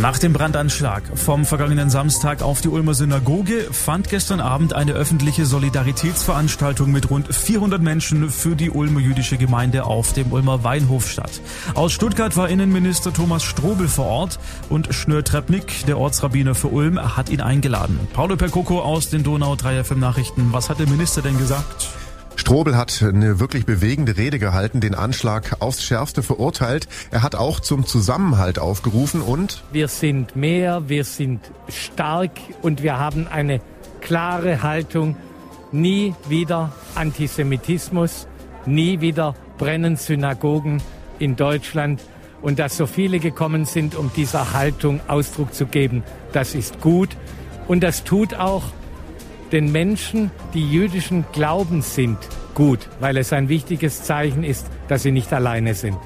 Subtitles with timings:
[0.00, 5.44] Nach dem Brandanschlag vom vergangenen Samstag auf die Ulmer Synagoge fand gestern Abend eine öffentliche
[5.44, 11.40] Solidaritätsveranstaltung mit rund 400 Menschen für die Ulmer jüdische Gemeinde auf dem Ulmer Weinhof statt.
[11.74, 14.38] Aus Stuttgart war Innenminister Thomas Strobel vor Ort
[14.68, 17.98] und Schnör Trepnik, der Ortsrabbiner für Ulm, hat ihn eingeladen.
[18.12, 20.52] Paulo Percoco aus den Donau 3 FM Nachrichten.
[20.52, 21.87] Was hat der Minister denn gesagt?
[22.48, 26.88] Strobel hat eine wirklich bewegende Rede gehalten, den Anschlag aufs Schärfste verurteilt.
[27.10, 32.30] Er hat auch zum Zusammenhalt aufgerufen und wir sind mehr, wir sind stark
[32.62, 33.60] und wir haben eine
[34.00, 35.14] klare Haltung.
[35.72, 38.26] Nie wieder Antisemitismus,
[38.64, 40.80] nie wieder brennen Synagogen
[41.18, 42.00] in Deutschland.
[42.40, 47.10] Und dass so viele gekommen sind, um dieser Haltung Ausdruck zu geben, das ist gut.
[47.66, 48.62] Und das tut auch
[49.52, 52.16] den Menschen, die jüdischen Glaubens sind,
[52.58, 55.96] gut, weil es ein wichtiges Zeichen ist, dass sie nicht alleine sind.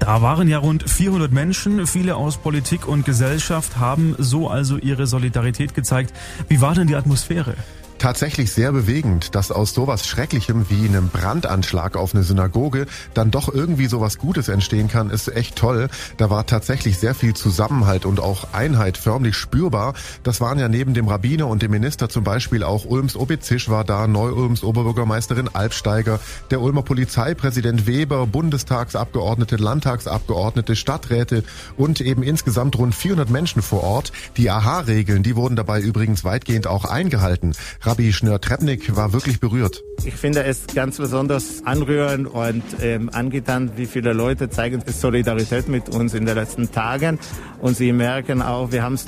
[0.00, 5.06] Da waren ja rund 400 Menschen, viele aus Politik und Gesellschaft haben so also ihre
[5.06, 6.12] Solidarität gezeigt.
[6.48, 7.54] Wie war denn die Atmosphäre?
[7.98, 13.52] Tatsächlich sehr bewegend, dass aus sowas Schrecklichem wie einem Brandanschlag auf eine Synagoge dann doch
[13.52, 15.88] irgendwie sowas Gutes entstehen kann, ist echt toll.
[16.16, 19.94] Da war tatsächlich sehr viel Zusammenhalt und auch Einheit förmlich spürbar.
[20.22, 23.84] Das waren ja neben dem Rabbiner und dem Minister zum Beispiel auch Ulms Obezisch war
[23.84, 31.44] da, Neu-Ulms Oberbürgermeisterin Albsteiger, der Ulmer Polizeipräsident Weber, Bundestagsabgeordnete, Landtagsabgeordnete, Stadträte
[31.76, 34.12] und eben insgesamt rund 400 Menschen vor Ort.
[34.36, 37.54] Die AHA-Regeln, die wurden dabei übrigens weitgehend auch eingehalten.
[37.86, 39.84] Rabbi Schnör-Trepnik war wirklich berührt.
[40.04, 45.88] Ich finde es ganz besonders anrührend und ähm, angetan, wie viele Leute zeigen Solidarität mit
[45.90, 47.20] uns in den letzten Tagen.
[47.60, 49.06] Und sie merken auch, wir haben es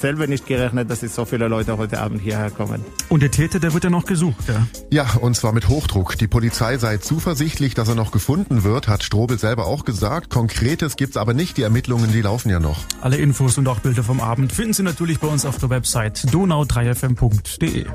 [0.00, 2.84] selber nicht gerechnet, dass es so viele Leute heute Abend hierher kommen.
[3.08, 4.66] Und der Täter, der wird ja noch gesucht, ja?
[4.90, 6.16] Ja, und zwar mit Hochdruck.
[6.18, 10.30] Die Polizei sei zuversichtlich, dass er noch gefunden wird, hat Strobel selber auch gesagt.
[10.30, 11.56] Konkretes gibt's aber nicht.
[11.56, 12.78] Die Ermittlungen, die laufen ja noch.
[13.00, 16.18] Alle Infos und auch Bilder vom Abend finden Sie natürlich bei uns auf der Website
[16.18, 17.86] donau3fm.de.